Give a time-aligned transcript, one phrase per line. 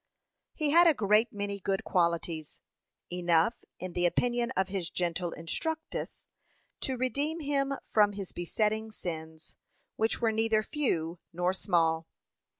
[0.55, 2.59] He had a great many good qualities
[3.13, 6.25] enough, in the opinion of his gentle instructress,
[6.79, 9.55] to redeem him from his besetting sins,
[9.97, 12.07] which were neither few nor small.